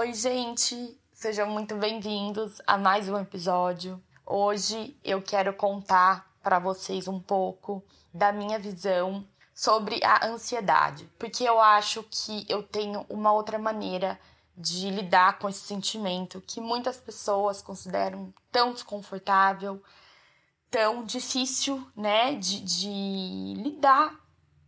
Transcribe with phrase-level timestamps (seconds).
[0.00, 0.98] Oi, gente!
[1.12, 4.02] Sejam muito bem-vindos a mais um episódio.
[4.24, 11.44] Hoje eu quero contar para vocês um pouco da minha visão sobre a ansiedade, porque
[11.44, 14.18] eu acho que eu tenho uma outra maneira
[14.56, 19.82] de lidar com esse sentimento que muitas pessoas consideram tão desconfortável,
[20.70, 24.18] tão difícil, né, de, de lidar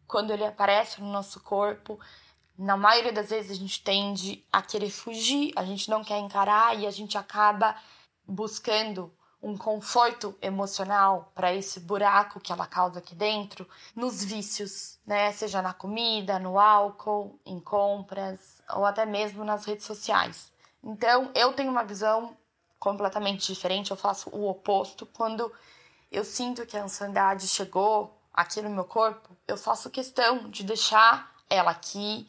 [0.06, 1.98] quando ele aparece no nosso corpo
[2.62, 6.78] na maioria das vezes a gente tende a querer fugir, a gente não quer encarar
[6.78, 7.74] e a gente acaba
[8.24, 9.12] buscando
[9.42, 15.32] um conforto emocional para esse buraco que ela causa aqui dentro nos vícios, né?
[15.32, 20.52] Seja na comida, no álcool, em compras ou até mesmo nas redes sociais.
[20.84, 22.36] Então, eu tenho uma visão
[22.78, 25.52] completamente diferente, eu faço o oposto quando
[26.12, 31.32] eu sinto que a ansiedade chegou aqui no meu corpo, eu faço questão de deixar
[31.50, 32.26] ela aqui,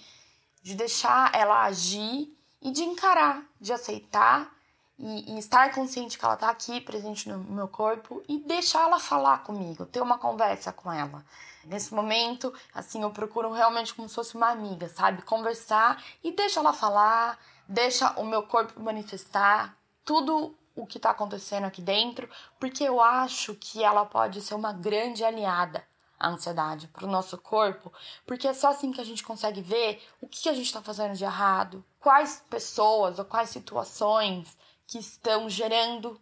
[0.64, 4.50] de deixar ela agir e de encarar, de aceitar
[4.98, 9.00] e, e estar consciente que ela está aqui presente no meu corpo e deixar ela
[9.00, 11.26] falar comigo, ter uma conversa com ela.
[11.66, 15.22] Nesse momento, assim, eu procuro realmente como se fosse uma amiga, sabe?
[15.22, 17.38] Conversar e deixa ela falar,
[17.68, 23.54] deixa o meu corpo manifestar tudo o que está acontecendo aqui dentro, porque eu acho
[23.56, 25.86] que ela pode ser uma grande aliada
[26.24, 27.92] a ansiedade para o nosso corpo,
[28.26, 31.16] porque é só assim que a gente consegue ver o que a gente está fazendo
[31.16, 34.58] de errado, quais pessoas ou quais situações
[34.88, 36.20] que estão gerando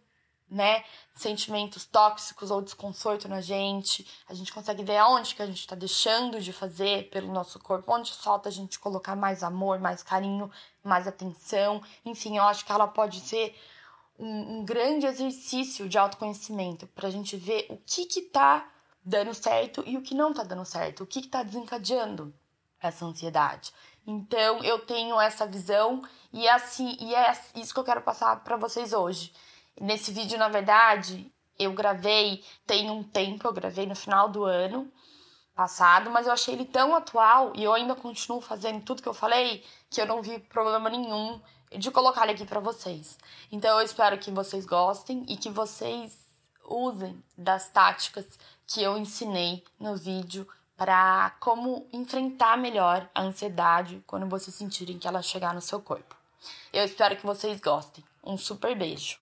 [0.49, 4.05] né, sentimentos tóxicos ou desconforto na gente.
[4.27, 7.93] A gente consegue ver aonde que a gente está deixando de fazer pelo nosso corpo,
[7.93, 10.51] onde falta a gente colocar mais amor, mais carinho,
[10.83, 11.81] mais atenção.
[12.03, 13.55] Enfim, eu acho que ela pode ser
[14.19, 18.67] um, um grande exercício de autoconhecimento para a gente ver o que que tá
[19.03, 22.33] dando certo e o que não tá dando certo, o que, que tá desencadeando
[22.79, 23.71] essa ansiedade.
[24.05, 26.01] Então eu tenho essa visão
[26.33, 29.33] e é assim, e é isso que eu quero passar para vocês hoje.
[29.79, 34.91] Nesse vídeo, na verdade, eu gravei tem um tempo, eu gravei no final do ano
[35.53, 39.13] passado, mas eu achei ele tão atual e eu ainda continuo fazendo tudo que eu
[39.13, 41.39] falei que eu não vi problema nenhum
[41.77, 43.17] de colocar ele aqui para vocês.
[43.51, 46.25] Então eu espero que vocês gostem e que vocês
[46.65, 54.27] usem das táticas que eu ensinei no vídeo para como enfrentar melhor a ansiedade quando
[54.27, 56.15] vocês sentirem que ela chegar no seu corpo.
[56.73, 58.03] Eu espero que vocês gostem.
[58.23, 59.19] Um super beijo.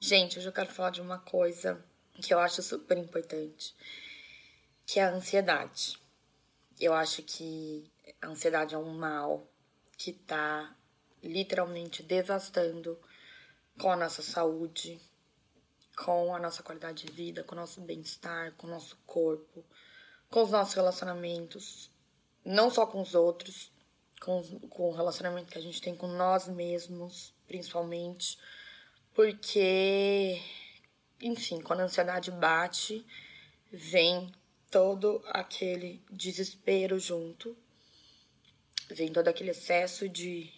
[0.00, 1.84] Gente, hoje eu quero falar de uma coisa
[2.14, 3.76] que eu acho super importante,
[4.86, 6.00] que é a ansiedade.
[6.80, 7.90] Eu acho que
[8.22, 9.46] a ansiedade é um mal
[9.98, 10.74] que tá
[11.22, 12.98] literalmente devastando
[13.78, 15.00] com a nossa saúde,
[15.96, 19.64] com a nossa qualidade de vida, com o nosso bem-estar, com o nosso corpo,
[20.30, 21.90] com os nossos relacionamentos,
[22.44, 23.72] não só com os outros,
[24.20, 28.38] com, com o relacionamento que a gente tem com nós mesmos, principalmente,
[29.14, 30.40] porque,
[31.20, 33.04] enfim, quando a ansiedade bate,
[33.72, 34.32] vem
[34.70, 37.56] todo aquele desespero junto,
[38.90, 40.52] vem todo aquele excesso de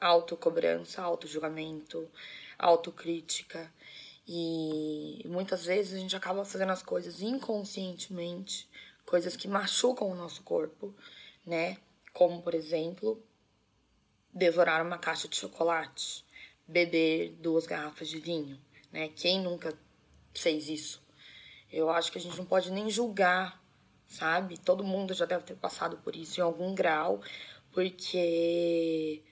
[0.00, 2.08] autocobrança, autojulgamento,
[2.58, 3.72] autocrítica.
[4.26, 8.68] E muitas vezes a gente acaba fazendo as coisas inconscientemente,
[9.04, 10.94] coisas que machucam o nosso corpo,
[11.46, 11.78] né?
[12.12, 13.22] Como, por exemplo,
[14.32, 16.24] devorar uma caixa de chocolate,
[16.66, 18.58] beber duas garrafas de vinho,
[18.90, 19.08] né?
[19.08, 19.76] Quem nunca
[20.34, 21.02] fez isso?
[21.70, 23.62] Eu acho que a gente não pode nem julgar,
[24.14, 24.58] sabe?
[24.58, 27.20] Todo mundo já deve ter passado por isso em algum grau,
[27.72, 29.22] porque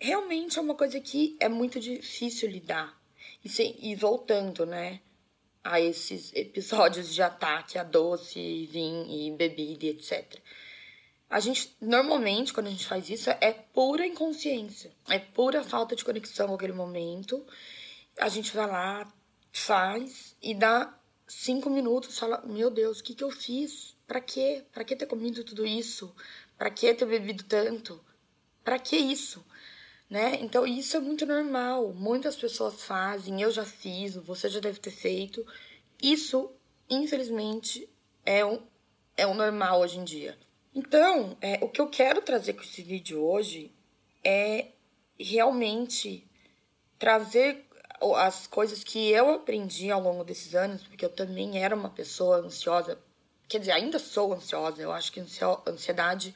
[0.00, 2.98] realmente é uma coisa que é muito difícil lidar.
[3.44, 5.00] E, e voltando, né,
[5.62, 10.38] a esses episódios de ataque a doce, vinho e bebida, etc.
[11.28, 16.04] A gente, normalmente, quando a gente faz isso, é pura inconsciência, é pura falta de
[16.04, 17.44] conexão com aquele momento.
[18.18, 19.12] A gente vai lá,
[19.50, 20.94] faz e dá
[21.26, 23.96] cinco minutos, fala: Meu Deus, o que, que eu fiz?
[24.06, 24.64] Pra quê?
[24.72, 26.14] Pra que ter comido tudo isso?
[26.56, 28.00] Pra que ter bebido tanto?
[28.62, 29.44] Pra que isso?
[30.08, 30.38] Né?
[30.40, 31.92] Então, isso é muito normal.
[31.92, 35.44] Muitas pessoas fazem, eu já fiz, você já deve ter feito.
[36.02, 36.52] Isso,
[36.88, 37.88] infelizmente,
[38.24, 38.62] é um,
[39.16, 40.38] é um normal hoje em dia.
[40.74, 43.72] Então, é, o que eu quero trazer com esse vídeo hoje
[44.22, 44.68] é
[45.18, 46.28] realmente
[46.98, 47.63] trazer
[48.12, 52.38] as coisas que eu aprendi ao longo desses anos, porque eu também era uma pessoa
[52.38, 52.98] ansiosa,
[53.48, 56.34] quer dizer, ainda sou ansiosa, eu acho que ansiedade,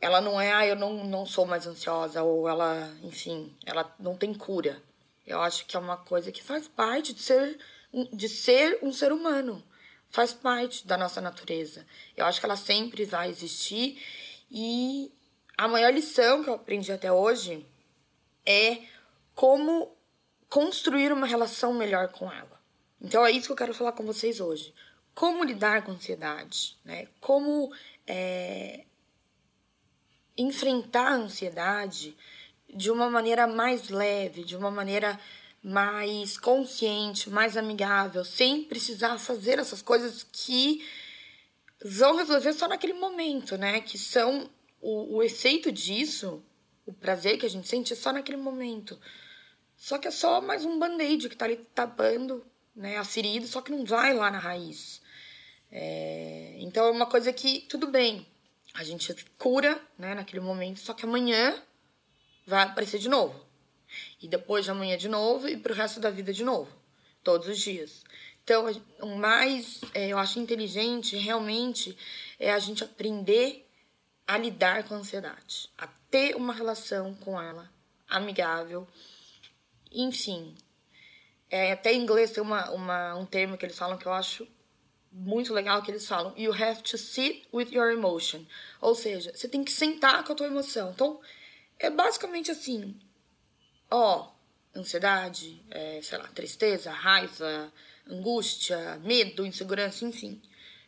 [0.00, 4.16] ela não é, ah, eu não, não sou mais ansiosa, ou ela, enfim, ela não
[4.16, 4.82] tem cura.
[5.26, 7.58] Eu acho que é uma coisa que faz parte de ser,
[8.12, 9.62] de ser um ser humano,
[10.10, 11.86] faz parte da nossa natureza.
[12.16, 14.02] Eu acho que ela sempre vai existir,
[14.50, 15.12] e
[15.56, 17.64] a maior lição que eu aprendi até hoje
[18.44, 18.78] é
[19.34, 19.96] como
[20.52, 22.60] construir uma relação melhor com ela.
[23.00, 24.74] Então é isso que eu quero falar com vocês hoje.
[25.14, 27.08] Como lidar com ansiedade, né?
[27.22, 27.72] Como
[28.06, 28.84] é,
[30.36, 32.14] enfrentar a ansiedade
[32.68, 35.18] de uma maneira mais leve, de uma maneira
[35.62, 40.86] mais consciente, mais amigável, sem precisar fazer essas coisas que
[41.82, 43.80] vão resolver só naquele momento, né?
[43.80, 44.50] Que são
[44.82, 46.44] o, o efeito disso,
[46.84, 49.00] o prazer que a gente sente é só naquele momento.
[49.82, 53.60] Só que é só mais um band-aid que tá ali tapando né, a ferida, só
[53.60, 55.02] que não vai lá na raiz.
[55.72, 58.24] É, então é uma coisa que, tudo bem,
[58.74, 61.60] a gente cura né, naquele momento, só que amanhã
[62.46, 63.44] vai aparecer de novo.
[64.20, 66.70] E depois de amanhã de novo e pro resto da vida de novo.
[67.24, 68.04] Todos os dias.
[68.44, 68.66] Então,
[69.00, 71.98] o mais é, eu acho inteligente realmente
[72.38, 73.68] é a gente aprender
[74.28, 77.68] a lidar com a ansiedade, a ter uma relação com ela
[78.08, 78.86] amigável
[79.94, 80.54] enfim,
[81.50, 84.48] é, até em inglês tem uma, uma, um termo que eles falam que eu acho
[85.12, 88.44] muito legal que eles falam you have to sit with your emotion.
[88.80, 90.90] Ou seja você tem que sentar com a tua emoção.
[90.90, 91.20] Então
[91.78, 92.98] é basicamente assim
[93.90, 94.32] ó
[94.74, 97.70] ansiedade é, sei lá tristeza raiva
[98.08, 100.40] angústia medo insegurança enfim.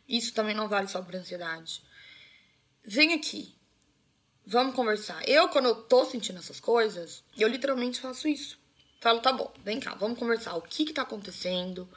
[0.09, 1.83] Isso também não vale só para ansiedade.
[2.83, 3.53] Vem aqui
[4.47, 5.27] vamos conversar.
[5.29, 8.64] Eu quando eu tô sentindo essas coisas eu literalmente faço isso
[8.99, 10.55] Falo, tá bom, vem cá, vamos conversar.
[10.55, 11.87] O que que tá acontecendo?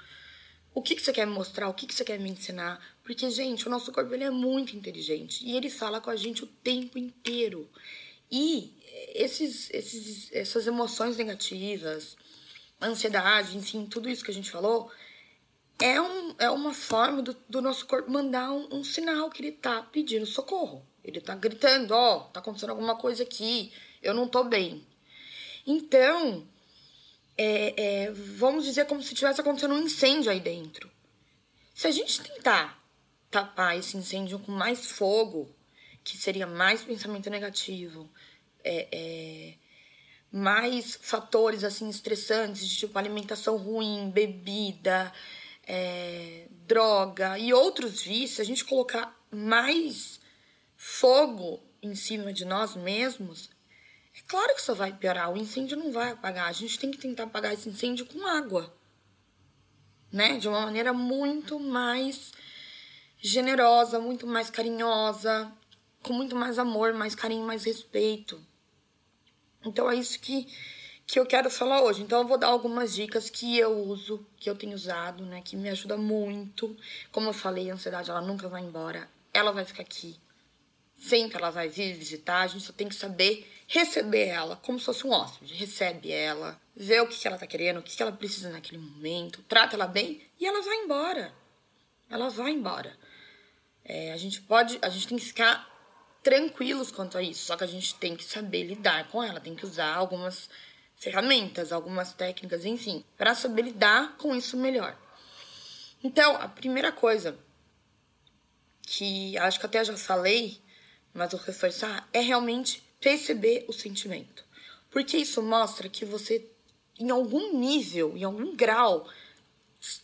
[0.74, 1.68] O que que você quer me mostrar?
[1.68, 2.80] O que que você quer me ensinar?
[3.02, 6.44] Porque, gente, o nosso corpo ele é muito inteligente e ele fala com a gente
[6.44, 7.68] o tempo inteiro.
[8.30, 8.74] E
[9.14, 12.16] esses, esses, essas emoções negativas,
[12.80, 14.90] ansiedade, enfim, tudo isso que a gente falou,
[15.80, 19.52] é, um, é uma forma do, do nosso corpo mandar um, um, sinal que ele
[19.52, 20.84] tá pedindo socorro.
[21.02, 24.86] Ele tá gritando, ó, oh, tá acontecendo alguma coisa aqui, eu não tô bem.
[25.66, 26.46] Então,
[27.38, 30.90] é, é, vamos dizer, como se tivesse acontecendo um incêndio aí dentro.
[31.72, 32.82] Se a gente tentar
[33.30, 35.48] tapar esse incêndio com mais fogo,
[36.02, 38.10] que seria mais pensamento negativo,
[38.64, 39.54] é, é,
[40.32, 45.12] mais fatores assim estressantes, tipo alimentação ruim, bebida,
[45.64, 50.18] é, droga e outros vícios, a gente colocar mais
[50.76, 53.50] fogo em cima de nós mesmos,
[54.18, 56.48] é claro que só vai piorar, o incêndio não vai apagar.
[56.48, 58.74] A gente tem que tentar apagar esse incêndio com água,
[60.12, 60.38] né?
[60.38, 62.32] De uma maneira muito mais
[63.20, 65.52] generosa, muito mais carinhosa,
[66.02, 68.40] com muito mais amor, mais carinho, mais respeito.
[69.64, 70.46] Então é isso que,
[71.06, 72.02] que eu quero falar hoje.
[72.02, 75.42] Então eu vou dar algumas dicas que eu uso, que eu tenho usado, né?
[75.44, 76.76] Que me ajuda muito.
[77.12, 79.08] Como eu falei, a ansiedade ela nunca vai embora.
[79.32, 80.16] Ela vai ficar aqui.
[80.96, 82.42] Sempre ela vai vir visitar.
[82.42, 85.54] A gente só tem que saber receber ela como se fosse um hóspede.
[85.54, 89.76] Recebe ela, vê o que, ela tá querendo, o que, ela precisa naquele momento, trata
[89.76, 91.32] ela bem e ela vai embora.
[92.10, 92.96] Ela vai embora.
[93.84, 95.68] É, a gente pode, a gente tem que ficar
[96.22, 99.54] tranquilos quanto a isso, só que a gente tem que saber lidar com ela, tem
[99.54, 100.48] que usar algumas
[100.96, 104.96] ferramentas, algumas técnicas, enfim, para saber lidar com isso melhor.
[106.02, 107.38] Então, a primeira coisa
[108.82, 110.60] que acho que até já falei,
[111.12, 114.44] mas vou reforçar, é realmente perceber o sentimento.
[114.90, 116.50] Porque isso mostra que você,
[116.98, 119.08] em algum nível, em algum grau,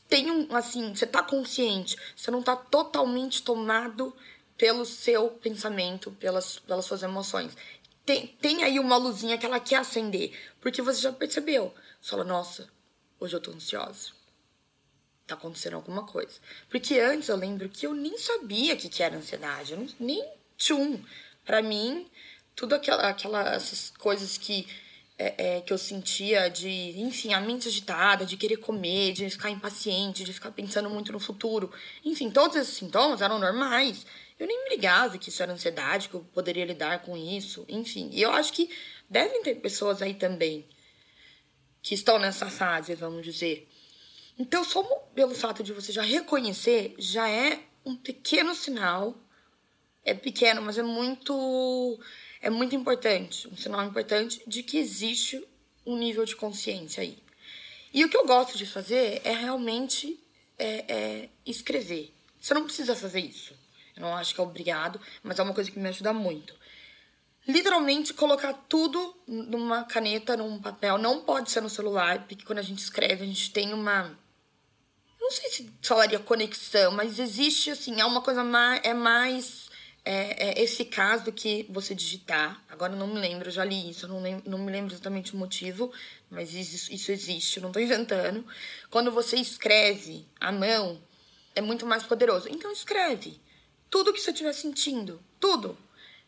[0.08, 4.14] tem um, assim, você tá consciente, você não tá totalmente tomado
[4.56, 7.56] pelo seu pensamento, pelas, pelas suas emoções.
[8.04, 11.74] Tem, tem aí uma luzinha que ela quer acender, porque você já percebeu.
[12.00, 12.68] Você fala, nossa,
[13.18, 14.10] hoje eu tô ansiosa.
[15.26, 16.38] Tá acontecendo alguma coisa.
[16.68, 19.72] Porque antes eu lembro que eu nem sabia o que, que era ansiedade.
[19.72, 20.22] Eu não, nem
[20.58, 21.02] tchum.
[21.46, 22.10] Pra mim,
[22.54, 24.66] tudo aquela, aquelas coisas que
[25.16, 26.68] é, é, que eu sentia de,
[27.00, 31.20] enfim, a mente agitada, de querer comer, de ficar impaciente, de ficar pensando muito no
[31.20, 31.72] futuro.
[32.04, 34.04] Enfim, todos esses sintomas eram normais.
[34.38, 37.64] Eu nem me ligava que isso era ansiedade, que eu poderia lidar com isso.
[37.68, 38.68] Enfim, e eu acho que
[39.08, 40.66] devem ter pessoas aí também
[41.80, 43.68] que estão nessa fase, vamos dizer.
[44.38, 44.82] Então, só
[45.14, 49.14] pelo fato de você já reconhecer, já é um pequeno sinal.
[50.04, 51.98] É pequeno, mas é muito
[52.44, 55.42] é muito importante, um sinal importante de que existe
[55.86, 57.16] um nível de consciência aí.
[57.90, 60.22] E o que eu gosto de fazer é realmente
[60.58, 62.12] é, é escrever.
[62.38, 63.54] Você não precisa fazer isso.
[63.96, 66.54] Eu não acho que é obrigado, mas é uma coisa que me ajuda muito.
[67.48, 70.98] Literalmente colocar tudo numa caneta, num papel.
[70.98, 74.18] Não pode ser no celular, porque quando a gente escreve, a gente tem uma.
[75.18, 78.80] Não sei se falaria conexão, mas existe assim, é uma coisa mais.
[78.84, 79.63] É mais
[80.04, 82.62] é, é eficaz do que você digitar.
[82.68, 85.34] Agora eu não me lembro, eu já li isso, não, lembro, não me lembro exatamente
[85.34, 85.92] o motivo,
[86.30, 88.44] mas isso, isso existe, eu não estou inventando.
[88.90, 91.00] Quando você escreve à mão,
[91.54, 92.48] é muito mais poderoso.
[92.50, 93.40] Então escreve
[93.88, 95.78] tudo que você estiver sentindo, tudo.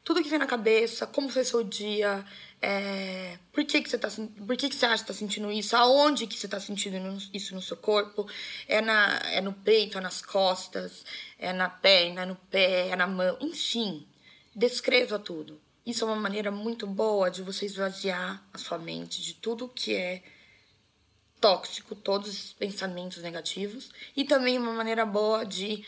[0.06, 2.25] Tudo que vem na cabeça, como foi seu dia,
[2.62, 4.08] é, por que, que você tá
[4.46, 5.75] por que, que você acha que tá sentindo isso?
[5.75, 6.96] Aonde que você tá sentindo
[7.34, 8.25] isso no seu corpo?
[8.68, 11.04] É, na, é no peito, é nas costas,
[11.40, 14.06] é na perna, é no pé, é na mão, enfim.
[14.54, 15.60] Descreva tudo.
[15.84, 19.92] Isso é uma maneira muito boa de você esvaziar a sua mente de tudo que
[19.92, 20.22] é
[21.40, 23.90] tóxico, todos os pensamentos negativos.
[24.16, 25.84] E também uma maneira boa de,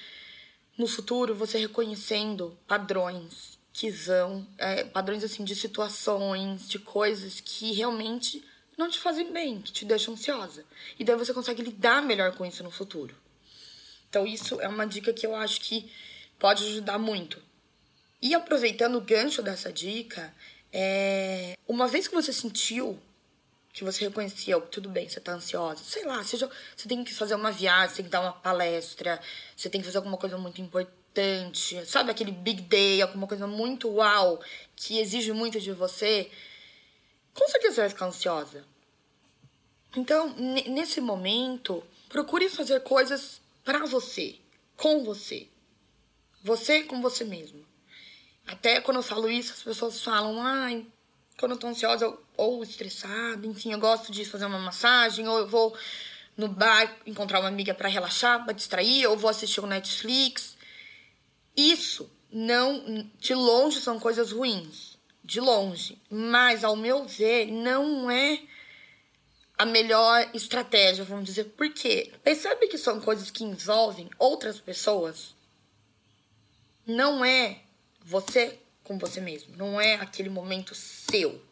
[0.77, 7.71] no futuro, você reconhecendo padrões que vão, é, padrões assim de situações, de coisas que
[7.71, 8.45] realmente
[8.77, 10.65] não te fazem bem, que te deixam ansiosa.
[10.99, 13.15] E daí você consegue lidar melhor com isso no futuro.
[14.11, 15.89] Então isso é uma dica que eu acho que
[16.41, 17.41] pode ajudar muito.
[18.21, 20.35] E aproveitando o gancho dessa dica,
[20.73, 21.57] é...
[21.69, 22.99] uma vez que você sentiu
[23.73, 27.37] que você reconhecia, tudo bem, você tá ansiosa, sei lá, seja, você tem que fazer
[27.37, 29.21] uma viagem, você tem que dar uma palestra,
[29.57, 33.47] você tem que fazer alguma coisa muito importante importante, sabe aquele big day, alguma coisa
[33.47, 34.41] muito uau,
[34.77, 36.31] que exige muito de você,
[37.35, 38.65] com certeza você vai ficar ansiosa.
[39.97, 44.37] Então, nesse momento, procure fazer coisas para você,
[44.77, 45.49] com você.
[46.43, 47.67] Você com você mesmo.
[48.47, 50.87] Até quando eu falo isso, as pessoas falam, ai,
[51.39, 55.49] quando eu tô ansiosa ou estressada, enfim, eu gosto de fazer uma massagem, ou eu
[55.49, 55.77] vou
[56.37, 60.58] no bar encontrar uma amiga para relaxar, para distrair, ou vou assistir um Netflix.
[61.59, 68.41] Isso não, de longe são coisas ruins, de longe, mas ao meu ver não é
[69.59, 71.47] a melhor estratégia, vamos dizer.
[71.57, 72.13] Por quê?
[72.23, 75.35] Percebe que são coisas que envolvem outras pessoas?
[76.87, 77.59] Não é
[78.03, 81.43] você com você mesmo, não é aquele momento seu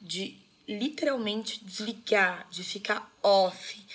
[0.00, 3.86] de literalmente desligar, de ficar off,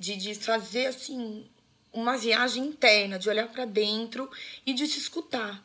[0.00, 1.48] de, de fazer assim
[1.92, 4.30] uma viagem interna, de olhar para dentro
[4.64, 5.62] e de se escutar.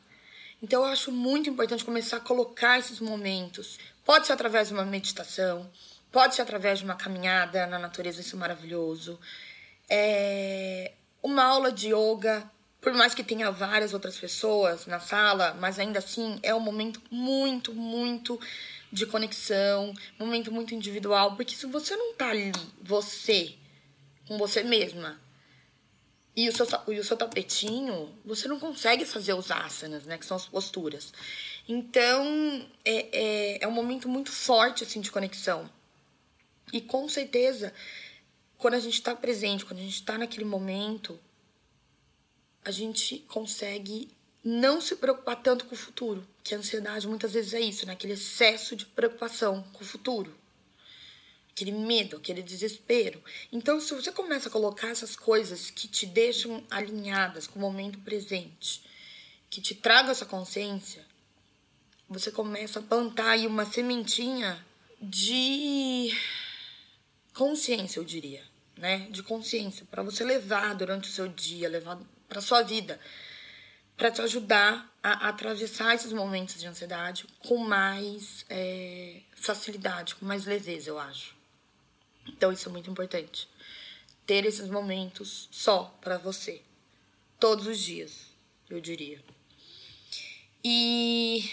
[0.61, 3.77] Então eu acho muito importante começar a colocar esses momentos.
[4.03, 5.69] Pode ser através de uma meditação,
[6.11, 9.19] pode ser através de uma caminhada na natureza, isso é maravilhoso.
[9.89, 15.79] É uma aula de yoga, por mais que tenha várias outras pessoas na sala, mas
[15.79, 18.39] ainda assim é um momento muito, muito
[18.91, 22.51] de conexão, momento muito individual, porque se você não tá ali,
[22.81, 23.55] você,
[24.27, 25.19] com você mesma,
[26.35, 30.17] e o seu, e o seu tapetinho, você não consegue fazer os asanas, né?
[30.17, 31.13] Que são as posturas.
[31.67, 35.69] Então, é, é, é um momento muito forte, assim, de conexão.
[36.73, 37.73] E com certeza,
[38.57, 41.17] quando a gente está presente, quando a gente está naquele momento,
[42.65, 44.09] a gente consegue
[44.43, 46.27] não se preocupar tanto com o futuro.
[46.43, 47.93] Que a ansiedade muitas vezes é isso, né?
[47.93, 50.35] Aquele excesso de preocupação com o futuro
[51.55, 53.23] aquele medo, aquele desespero.
[53.49, 57.97] Então, se você começa a colocar essas coisas que te deixam alinhadas com o momento
[57.99, 58.83] presente,
[59.49, 61.05] que te tragam essa consciência,
[62.09, 64.63] você começa a plantar aí uma sementinha
[65.01, 66.13] de
[67.33, 68.43] consciência, eu diria,
[68.75, 69.07] né?
[69.09, 71.97] De consciência para você levar durante o seu dia, levar
[72.27, 72.99] para sua vida,
[73.95, 80.25] para te ajudar a, a, atravessar esses momentos de ansiedade com mais é, facilidade, com
[80.25, 81.34] mais leveza, eu acho.
[82.27, 83.47] Então isso é muito importante.
[84.25, 86.61] Ter esses momentos só para você,
[87.39, 88.33] todos os dias,
[88.69, 89.23] eu diria.
[90.63, 91.49] E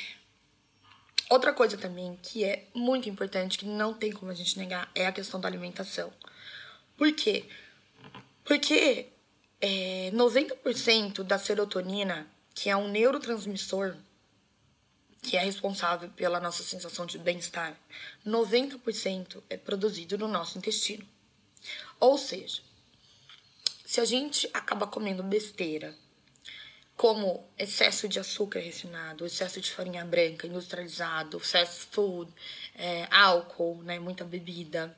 [1.29, 5.07] outra coisa também que é muito importante, que não tem como a gente negar, é
[5.07, 6.13] a questão da alimentação.
[6.97, 7.45] Por quê?
[8.45, 9.09] Porque
[9.61, 13.97] é, 90% da serotonina, que é um neurotransmissor
[15.23, 17.79] que é responsável pela nossa sensação de bem-estar,
[18.27, 21.07] 90% é produzido no nosso intestino.
[22.01, 22.61] Ou seja,
[23.87, 25.97] se a gente acaba comendo besteira,
[26.97, 32.31] como excesso de açúcar refinado, excesso de farinha branca industrializado, fast food,
[32.75, 34.97] é, álcool, né, muita bebida,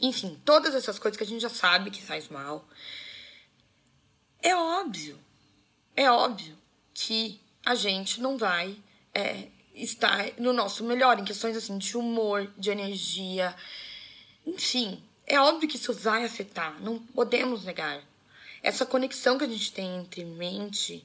[0.00, 2.66] enfim, todas essas coisas que a gente já sabe que faz mal.
[4.42, 5.18] É óbvio,
[5.94, 6.56] é óbvio
[6.94, 8.78] que a gente não vai
[9.16, 13.56] é, estar no nosso melhor em questões assim de humor, de energia,
[14.46, 18.02] enfim, é óbvio que isso vai afetar, não podemos negar.
[18.62, 21.04] Essa conexão que a gente tem entre mente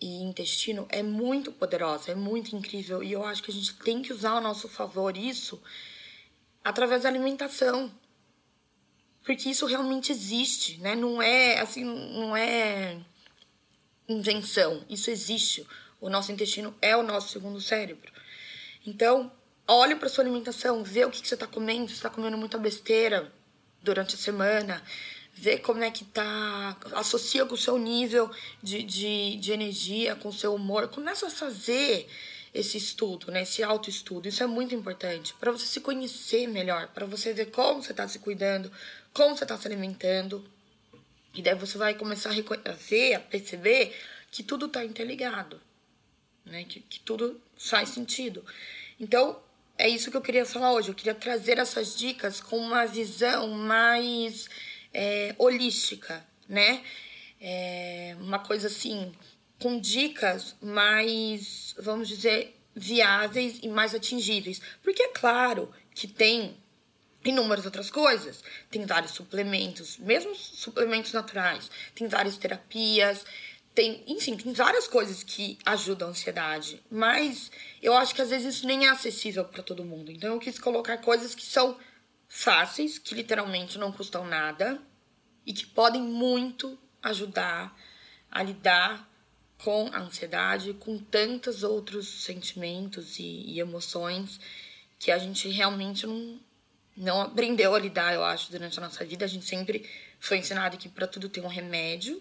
[0.00, 4.00] e intestino é muito poderosa, é muito incrível e eu acho que a gente tem
[4.00, 5.60] que usar ao nosso favor isso
[6.64, 7.90] através da alimentação.
[9.24, 10.94] Porque isso realmente existe, né?
[10.94, 12.98] Não é assim, não é
[14.08, 15.66] invenção, isso existe.
[16.00, 18.12] O nosso intestino é o nosso segundo cérebro.
[18.86, 19.30] Então,
[19.66, 22.56] olhe para sua alimentação, vê o que, que você está comendo, se está comendo muita
[22.58, 23.32] besteira
[23.82, 24.82] durante a semana,
[25.34, 28.30] ver como é que tá, associa com o seu nível
[28.62, 30.88] de, de, de energia, com o seu humor.
[30.88, 32.08] Começa a fazer
[32.52, 33.42] esse estudo, né?
[33.42, 34.28] Esse autoestudo.
[34.28, 38.08] Isso é muito importante para você se conhecer melhor, para você ver como você está
[38.08, 38.70] se cuidando,
[39.12, 40.44] como você está se alimentando.
[41.34, 43.94] E daí você vai começar a ver, a perceber
[44.30, 45.60] que tudo está interligado,
[46.48, 46.64] né?
[46.64, 48.44] Que, que tudo faz sentido.
[48.98, 49.38] Então,
[49.76, 50.88] é isso que eu queria falar hoje.
[50.88, 54.48] Eu queria trazer essas dicas com uma visão mais
[54.92, 56.82] é, holística, né?
[57.40, 59.12] É uma coisa assim,
[59.60, 64.60] com dicas mais, vamos dizer, viáveis e mais atingíveis.
[64.82, 66.56] Porque é claro que tem
[67.24, 68.42] inúmeras outras coisas.
[68.70, 73.24] Tem vários suplementos, mesmo suplementos naturais, tem várias terapias,
[73.78, 77.48] tem, enfim, tem várias coisas que ajudam a ansiedade, mas
[77.80, 80.10] eu acho que às vezes isso nem é acessível para todo mundo.
[80.10, 81.78] Então eu quis colocar coisas que são
[82.26, 84.82] fáceis, que literalmente não custam nada
[85.46, 87.72] e que podem muito ajudar
[88.28, 89.08] a lidar
[89.62, 94.40] com a ansiedade, com tantos outros sentimentos e, e emoções
[94.98, 96.40] que a gente realmente não,
[96.96, 99.24] não aprendeu a lidar, eu acho, durante a nossa vida.
[99.24, 99.88] A gente sempre
[100.18, 102.20] foi ensinado que para tudo tem um remédio.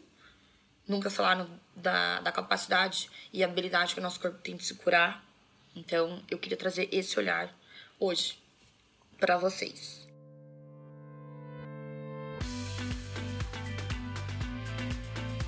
[0.88, 5.24] Nunca falaram da, da capacidade e habilidade que o nosso corpo tem de se curar.
[5.76, 7.54] Então, eu queria trazer esse olhar
[8.00, 8.40] hoje
[9.20, 10.08] para vocês.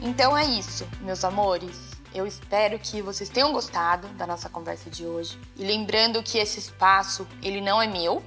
[0.02, 1.92] Então é isso, meus amores.
[2.14, 5.40] Eu espero que vocês tenham gostado da nossa conversa de hoje.
[5.56, 8.24] E lembrando que esse espaço, ele não é meu,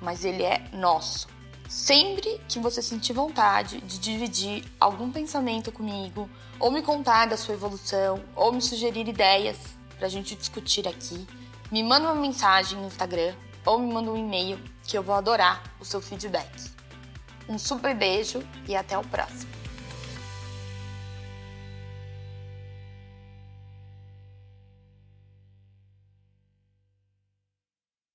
[0.00, 1.28] mas ele é nosso.
[1.68, 6.28] Sempre que você sentir vontade de dividir algum pensamento comigo,
[6.60, 9.58] ou me contar da sua evolução, ou me sugerir ideias
[9.96, 11.26] para a gente discutir aqui,
[11.70, 15.62] me manda uma mensagem no Instagram ou me manda um e-mail que eu vou adorar
[15.80, 16.70] o seu feedback.
[17.48, 19.61] Um super beijo e até o próximo!